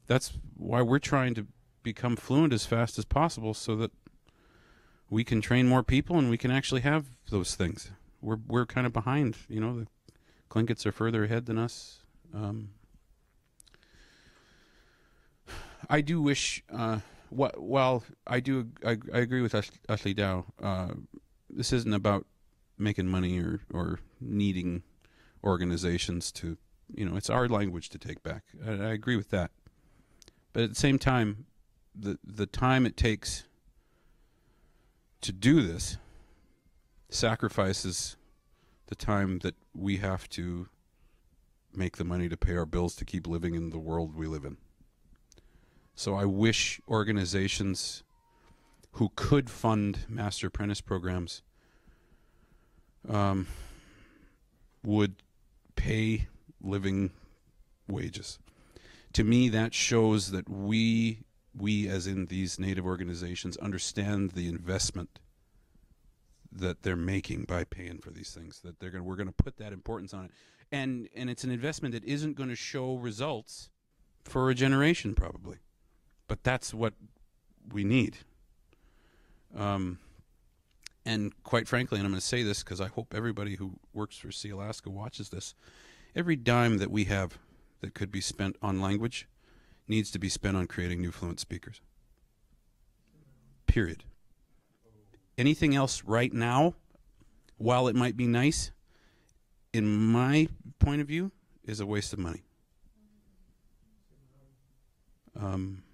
[0.07, 1.47] That's why we're trying to
[1.83, 3.91] become fluent as fast as possible so that
[5.11, 7.91] we can train more people and we can actually have those things.
[8.21, 9.81] We're we're kind of behind, you know.
[9.81, 9.87] The
[10.51, 12.01] Tlingits are further ahead than us.
[12.35, 12.71] Um,
[15.89, 16.63] I do wish.
[16.73, 17.01] Uh,
[17.31, 17.61] what?
[17.61, 18.69] Well, I do.
[18.85, 20.47] I, I agree with Ash, Ashley Dow.
[20.63, 20.89] Uh,
[21.51, 22.27] this isn't about
[22.79, 24.83] making money or or needing
[25.45, 26.57] organizations to.
[26.95, 28.45] You know, it's our language to take back.
[28.67, 29.51] I, I agree with that.
[30.55, 31.45] But at the same time,
[31.95, 33.45] the the time it takes
[35.21, 35.99] to do this
[37.09, 38.17] sacrifices
[38.87, 40.69] the time that we have to
[41.75, 44.45] make the money to pay our bills to keep living in the world we live
[44.45, 44.57] in.
[45.95, 48.03] So I wish organizations
[48.93, 51.43] who could fund master apprentice programs
[53.09, 53.47] um,
[54.85, 55.17] would
[55.77, 56.29] pay
[56.61, 57.11] living
[57.89, 58.39] wages.
[59.15, 61.21] To me, that shows that we,
[61.57, 65.19] we as in these native organizations, understand the investment
[66.51, 68.61] that they're making by paying for these things.
[68.61, 70.31] That they're going, we're going to put that importance on it,
[70.73, 73.71] and and it's an investment that isn't going to show results
[74.25, 75.59] for a generation probably,
[76.27, 76.95] but that's what
[77.73, 78.19] we need.
[79.57, 79.99] Um,
[81.05, 84.19] and quite frankly, and I'm going to say this because I hope everybody who works
[84.19, 85.55] for Sealaska watches this.
[86.15, 87.39] Every dime that we have
[87.81, 89.27] that could be spent on language
[89.87, 91.81] needs to be spent on creating new fluent speakers.
[93.67, 94.05] Period.
[95.39, 96.75] Anything else right now,
[97.57, 98.73] while it might be nice,
[99.73, 100.49] in my
[100.81, 101.31] point of view,
[101.65, 102.43] is a waste of money.
[105.41, 105.85] Um,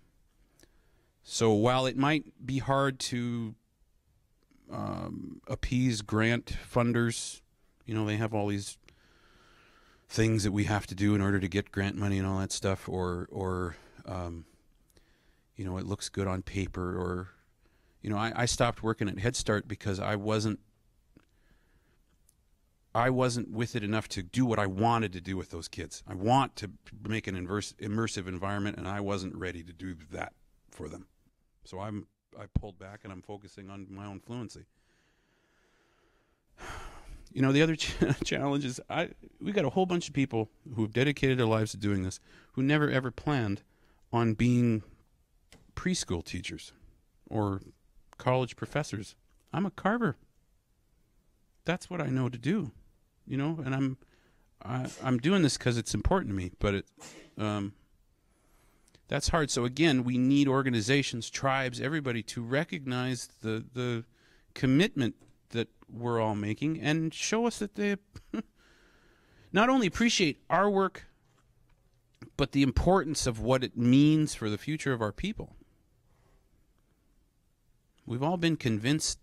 [1.22, 3.54] so while it might be hard to
[4.72, 7.42] um, appease grant funders,
[7.84, 8.78] you know, they have all these
[10.08, 12.52] things that we have to do in order to get grant money and all that
[12.52, 13.76] stuff, or or
[14.06, 14.46] um,
[15.56, 17.28] you know, it looks good on paper, or
[18.04, 20.60] you know, I, I stopped working at Head Start because I wasn't
[22.94, 26.04] I wasn't with it enough to do what I wanted to do with those kids.
[26.06, 26.70] I want to
[27.08, 30.34] make an inverse, immersive environment, and I wasn't ready to do that
[30.70, 31.06] for them.
[31.64, 32.06] So I'm
[32.38, 34.66] I pulled back and I'm focusing on my own fluency.
[37.32, 39.08] You know, the other ch- challenge is I
[39.40, 42.20] we got a whole bunch of people who've dedicated their lives to doing this
[42.52, 43.62] who never ever planned
[44.12, 44.84] on being
[45.74, 46.72] preschool teachers
[47.28, 47.60] or
[48.18, 49.16] college professors.
[49.52, 50.16] I'm a carver.
[51.64, 52.72] That's what I know to do,
[53.26, 53.96] you know, and I'm
[54.64, 56.52] I, I'm doing this because it's important to me.
[56.58, 56.86] But it,
[57.38, 57.74] um,
[59.08, 59.50] that's hard.
[59.50, 64.04] So again, we need organizations, tribes, everybody to recognize the the
[64.54, 65.14] commitment
[65.50, 67.96] that we're all making and show us that they
[69.52, 71.04] not only appreciate our work,
[72.36, 75.56] but the importance of what it means for the future of our people.
[78.06, 79.18] We've all been convinced,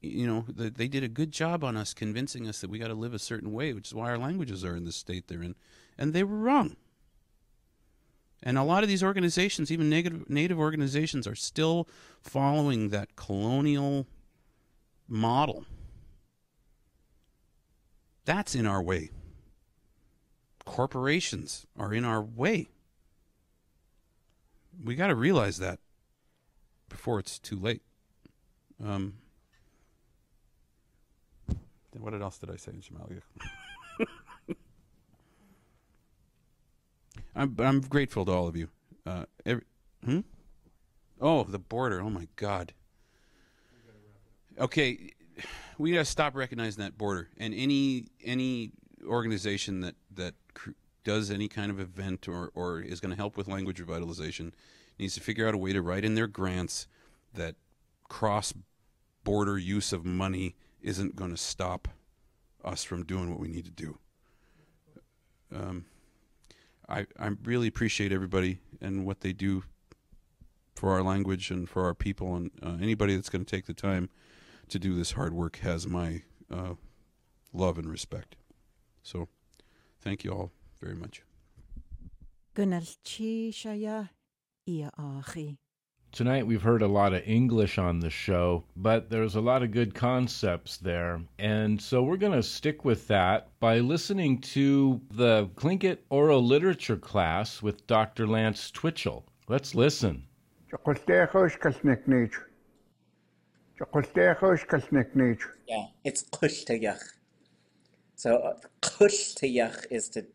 [0.00, 2.88] you know, that they did a good job on us convincing us that we got
[2.88, 5.42] to live a certain way, which is why our languages are in the state they're
[5.42, 5.54] in.
[5.98, 6.76] And they were wrong.
[8.42, 11.86] And a lot of these organizations, even native, native organizations, are still
[12.22, 14.06] following that colonial
[15.06, 15.66] model.
[18.24, 19.10] That's in our way.
[20.64, 22.68] Corporations are in our way.
[24.82, 25.80] We got to realize that
[26.88, 27.82] before it's too late.
[28.84, 29.14] Um,
[31.98, 33.22] what else did I say in Sm'algyax?
[37.36, 38.68] I'm, I'm grateful to all of you.
[39.06, 39.64] Uh, every,
[40.04, 40.20] hmm?
[41.20, 42.00] Oh, the border.
[42.00, 42.72] Oh my God.
[44.58, 45.10] Okay,
[45.78, 47.28] we gotta stop recognizing that border.
[47.38, 48.72] And any any
[49.06, 50.34] organization that that
[51.04, 54.52] does any kind of event or or is going to help with language revitalization
[54.98, 56.86] needs to figure out a way to write in their grants
[57.34, 57.54] that
[58.08, 58.52] cross
[59.30, 61.86] border use of money isn't going to stop
[62.64, 63.96] us from doing what we need to do.
[65.54, 65.84] Um,
[66.88, 69.62] I I really appreciate everybody and what they do
[70.74, 73.74] for our language and for our people, and uh, anybody that's going to take the
[73.74, 74.10] time
[74.68, 76.74] to do this hard work has my uh,
[77.52, 78.34] love and respect.
[79.04, 79.28] So,
[80.00, 80.50] thank you all
[80.80, 81.22] very much.
[82.56, 84.08] Gunalchi Shaya.
[86.12, 89.70] Tonight we've heard a lot of English on the show, but there's a lot of
[89.70, 91.20] good concepts there.
[91.38, 96.96] And so we're going to stick with that by listening to the Tlingit oral literature
[96.96, 98.26] class with Dr.
[98.26, 99.24] Lance Twitchell.
[99.46, 100.24] Let's listen.
[105.68, 107.00] Yeah, it's kushtayach.
[108.16, 109.06] So uh,
[109.90, 110.26] is to,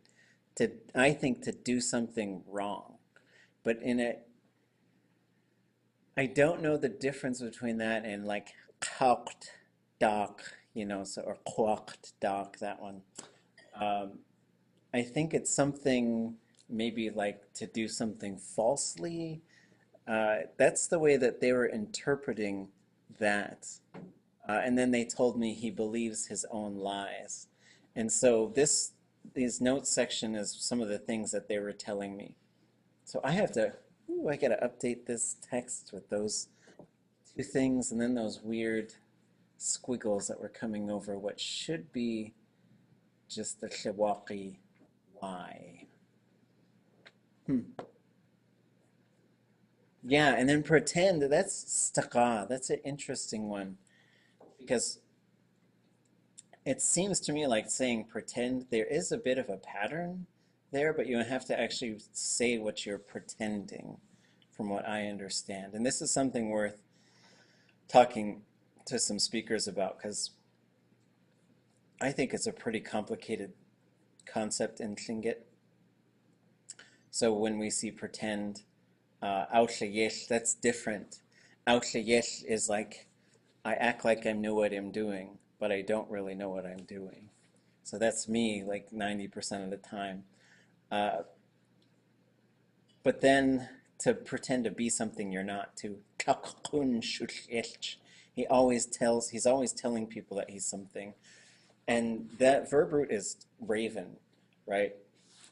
[0.56, 2.96] to I think to do something wrong,
[3.64, 4.16] but in a
[6.18, 9.50] I don't know the difference between that and like kaukt
[10.00, 10.44] doc,
[10.74, 13.02] you know, so or quakt doc that one.
[13.80, 14.20] Um,
[14.94, 16.36] I think it's something
[16.70, 19.42] maybe like to do something falsely.
[20.08, 22.70] Uh, that's the way that they were interpreting
[23.20, 23.68] that.
[24.48, 27.48] Uh, and then they told me he believes his own lies.
[27.96, 28.92] And so this
[29.34, 32.36] these notes section is some of the things that they were telling me.
[33.04, 33.74] So I have to
[34.10, 36.48] ooh, I gotta update this text with those
[37.36, 38.94] two things, and then those weird
[39.58, 42.34] squiggles that were coming over what should be
[43.30, 44.58] just the Shewaki
[45.22, 45.86] Y.
[47.46, 47.60] Hmm.
[50.04, 52.48] Yeah, and then pretend that's staka.
[52.48, 53.78] That's an interesting one
[54.60, 55.00] because
[56.66, 60.28] it seems to me like saying pretend there is a bit of a pattern
[60.76, 63.98] there, but you have to actually say what you're pretending,
[64.52, 65.74] from what I understand.
[65.74, 66.82] And this is something worth
[67.88, 68.42] talking
[68.86, 70.32] to some speakers about because
[72.02, 73.54] I think it's a pretty complicated
[74.26, 75.38] concept in Tlingit.
[77.10, 78.64] So when we see pretend,
[79.22, 79.46] uh,
[80.30, 81.20] that's different.
[81.66, 83.08] Outlayesh is like,
[83.64, 86.84] I act like I know what I'm doing, but I don't really know what I'm
[86.84, 87.30] doing.
[87.84, 90.26] So that's me like 90% of the time.
[90.92, 91.24] Uh,
[93.04, 93.70] but then
[94.00, 95.98] to pretend to be something you're not, to
[98.36, 101.14] he always tells, he's always telling people that he's something.
[101.88, 104.18] And that verb root is raven,
[104.68, 104.96] right?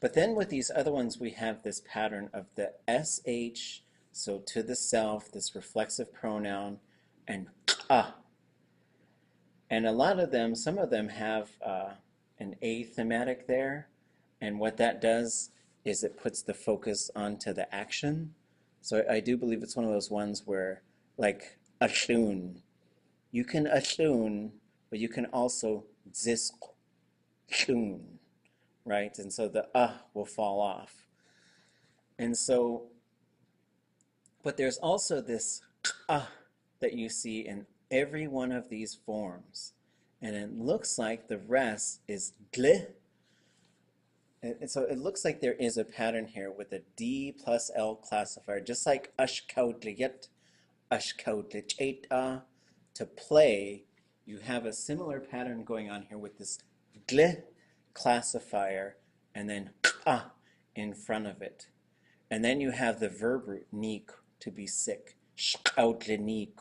[0.02, 2.74] But then with these other ones, we have this pattern of the
[3.56, 3.80] sh,
[4.12, 6.80] so to the self, this reflexive pronoun,
[7.28, 7.48] and
[7.90, 8.16] ah.
[9.70, 11.92] And a lot of them, some of them have uh,
[12.38, 13.88] an a thematic there,
[14.44, 15.52] and what that does
[15.86, 18.34] is it puts the focus onto the action.
[18.82, 20.82] So I do believe it's one of those ones where,
[21.18, 22.58] like, ashun,
[23.32, 24.52] you can ashun,
[24.90, 26.52] but you can also zisk
[27.50, 28.02] shun,
[28.84, 29.18] right?
[29.18, 31.08] And so the uh will fall off.
[32.20, 32.88] And so,
[34.44, 35.62] but there's also this
[36.10, 36.26] uh
[36.82, 39.72] that you see in every one of these forms.
[40.22, 42.88] And it looks like the rest is gle
[44.44, 47.96] and so it looks like there is a pattern here with a D plus L
[47.96, 50.28] classifier, just like ashkaudliyat,
[50.92, 52.44] ashkaudlicheta.
[52.96, 53.86] To play,
[54.26, 56.60] you have a similar pattern going on here with this
[57.08, 57.38] gle
[57.94, 58.98] classifier
[59.34, 60.32] and then ka
[60.76, 61.68] in front of it.
[62.30, 66.60] And then you have the verb root nik to be sick, shkaudlinik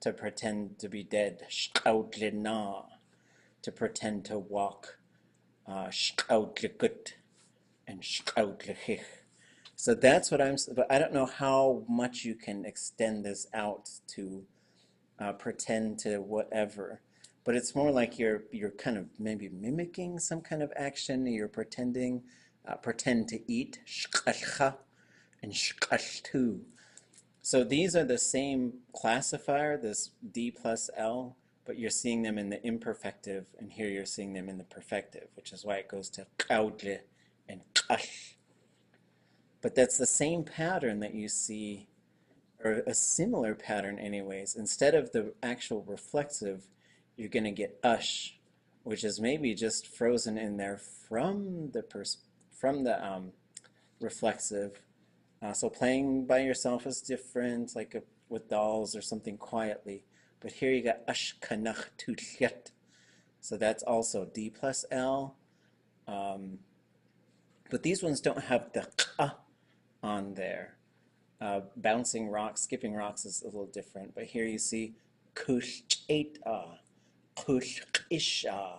[0.00, 2.86] to pretend to be dead, shkaudlina
[3.62, 4.97] to pretend to walk
[5.68, 5.90] uh,
[7.86, 8.04] and
[9.76, 13.90] So that's what I'm, but I don't know how much you can extend this out
[14.08, 14.44] to
[15.18, 17.00] uh, pretend to whatever.
[17.44, 21.26] But it's more like you're you're kind of maybe mimicking some kind of action.
[21.26, 22.22] You're pretending,
[22.66, 23.78] uh, pretend to eat,
[25.42, 25.54] and
[26.24, 26.62] tu.
[27.40, 31.36] So these are the same classifier, this D plus L,
[31.68, 35.26] but you're seeing them in the imperfective, and here you're seeing them in the perfective,
[35.34, 36.96] which is why it goes to kaudle
[37.46, 38.38] and kash.
[39.60, 41.86] But that's the same pattern that you see,
[42.64, 44.56] or a similar pattern, anyways.
[44.56, 46.66] Instead of the actual reflexive,
[47.18, 48.38] you're going to get ush,
[48.82, 53.32] which is maybe just frozen in there from the pers- from the um,
[54.00, 54.80] reflexive.
[55.42, 60.04] Uh, so playing by yourself is different, like a, with dolls or something quietly.
[60.40, 62.70] But here you got ashkanach tuchet.
[63.40, 65.36] So that's also D plus L.
[66.06, 66.58] Um,
[67.70, 69.36] but these ones don't have the ka
[70.02, 70.76] on there.
[71.40, 74.14] Uh, bouncing rocks, skipping rocks is a little different.
[74.14, 74.94] But here you see
[75.34, 76.78] kusheta,
[77.36, 78.78] kushkisha,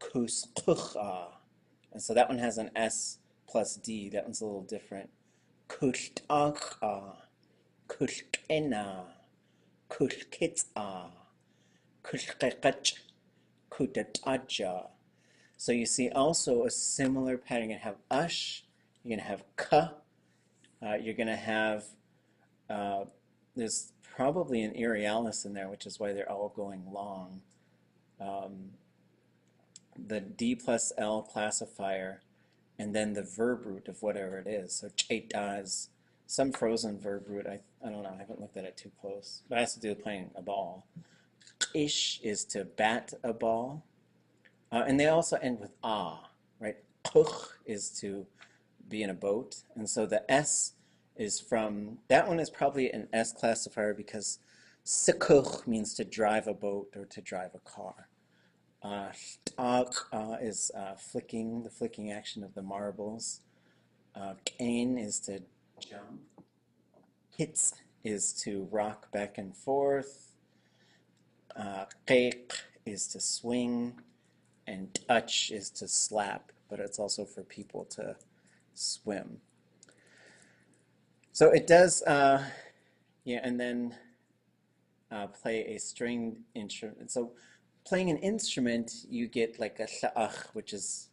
[0.00, 1.26] kuskucha.
[1.92, 3.18] And so that one has an S
[3.48, 4.08] plus D.
[4.10, 5.10] That one's a little different.
[5.68, 7.16] Kushtaka,
[7.88, 9.04] kushkena.
[9.90, 11.10] Kulkit'a,
[12.02, 12.94] Kulkekach,
[13.70, 14.86] Kutataja.
[15.56, 17.70] So you see also a similar pattern.
[17.70, 18.64] You're going to have ush,
[19.02, 19.92] you're going to have ka,
[20.82, 21.84] uh, you're going to have,
[22.70, 23.04] uh,
[23.54, 27.42] there's probably an irrealis in there, which is why they're all going long.
[28.20, 28.70] Um,
[29.96, 32.22] the D plus L classifier,
[32.78, 34.72] and then the verb root of whatever it is.
[34.72, 35.90] So cheta is
[36.30, 37.44] some frozen verb root.
[37.48, 38.12] I, I don't know.
[38.14, 39.42] I haven't looked at it too close.
[39.48, 40.86] But it has to do with playing a ball.
[41.74, 43.84] Ish is to bat a ball.
[44.70, 46.76] Uh, and they also end with ah, right?
[47.04, 48.28] Kuch is to
[48.88, 49.56] be in a boat.
[49.74, 50.74] And so the S
[51.16, 54.38] is from, that one is probably an S classifier because
[54.86, 58.08] sikuch means to drive a boat or to drive a car.
[58.84, 59.10] Uh,
[59.58, 63.40] uh, is uh, flicking, the flicking action of the marbles.
[64.14, 65.40] Uh, is to
[65.80, 66.20] jump.
[67.36, 67.74] Hits
[68.04, 70.32] is to rock back and forth.
[71.56, 71.84] Uh,
[72.86, 74.00] is to swing.
[74.66, 78.16] And touch is to slap, but it's also for people to
[78.74, 79.38] swim.
[81.32, 82.44] So it does, uh,
[83.24, 83.94] yeah, and then
[85.10, 87.10] uh, play a stringed instrument.
[87.10, 87.32] So,
[87.84, 91.08] playing an instrument, you get like a sha'ach, which is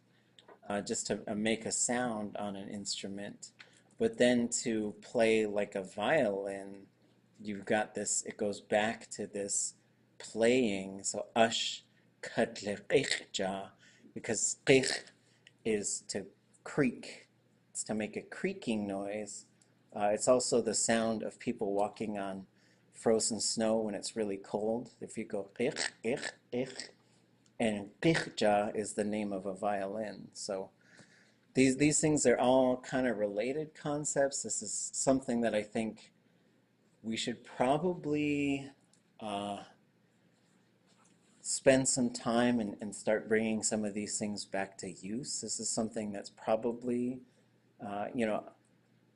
[0.68, 3.50] uh, just to uh, make a sound on an instrument.
[3.98, 6.86] But then to play like a violin,
[7.40, 9.74] you've got this, it goes back to this
[10.18, 11.02] playing.
[11.02, 11.84] So, ash
[12.22, 13.68] katleqichja,
[14.14, 15.00] because qich
[15.64, 16.26] is to
[16.64, 17.26] creak,
[17.70, 19.46] it's to make a creaking noise.
[19.94, 22.46] Uh, it's also the sound of people walking on
[22.92, 24.90] frozen snow when it's really cold.
[25.00, 26.88] If you go qich, qich, qich,
[27.58, 30.28] and qichja is the name of a violin.
[30.34, 30.70] So
[31.58, 34.44] these these things are all kind of related concepts.
[34.44, 36.12] This is something that I think
[37.02, 38.70] we should probably
[39.18, 39.58] uh,
[41.40, 45.40] spend some time and, and start bringing some of these things back to use.
[45.40, 47.22] This is something that's probably,
[47.84, 48.44] uh, you know,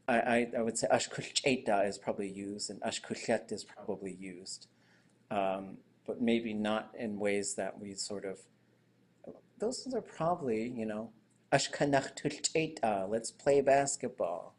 [0.09, 4.67] I, I, I would say ashkusheta is probably used and ashkushet is probably used,
[5.31, 5.77] um,
[6.09, 8.41] but maybe not in ways that we sort of,
[9.61, 11.11] those are probably, you know,
[13.09, 14.55] let's play basketball.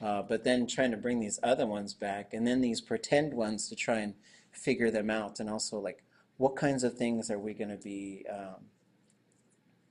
[0.00, 3.68] Uh, but then trying to bring these other ones back and then these pretend ones
[3.68, 4.14] to try and
[4.52, 6.04] figure them out and also like
[6.36, 8.66] what kinds of things are we going to be um,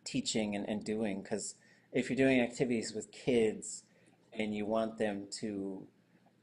[0.05, 1.55] teaching and, and doing because
[1.91, 3.83] if you're doing activities with kids
[4.31, 5.85] and you want them to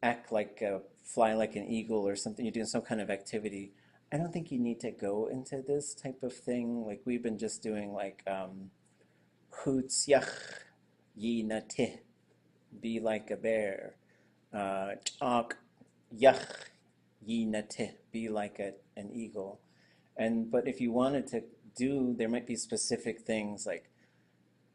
[0.02, 3.72] act like a fly like an eagle or something you're doing some kind of activity
[4.12, 7.38] i don't think you need to go into this type of thing like we've been
[7.38, 8.70] just doing like um,
[9.62, 10.28] hoots yach
[12.80, 13.94] be like a bear.
[14.52, 15.56] Uh, Chak
[16.16, 16.44] yach
[17.26, 19.60] yinateh, be like a, an eagle.
[20.16, 21.42] And but if you wanted to
[21.76, 23.90] do, there might be specific things like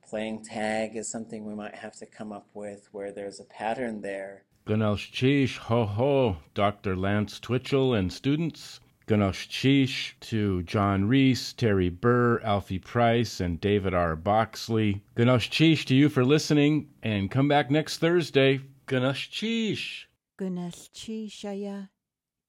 [0.08, 4.02] playing tag is something we might have to come up with where there's a pattern
[4.02, 4.44] there.
[4.66, 6.96] Ganalshish ho ho, Dr.
[6.96, 8.80] Lance Twitchell and students.
[9.10, 14.16] Ganalshish to John Reese, Terry Burr, Alfie Price, and David R.
[14.16, 15.02] Boxley.
[15.16, 18.62] Ganalshish to you for listening, and come back next Thursday.
[18.86, 20.06] Ganalshish.
[20.40, 21.90] Gunalchi Shaya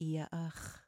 [0.02, 0.79] Ia'ach.